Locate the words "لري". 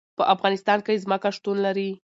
1.65-1.89